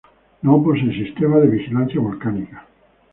No 0.41 0.63
posee 0.63 0.91
sistemas 0.93 1.41
de 1.41 1.49
vigilancia 1.57 2.01
volcánica. 2.01 2.65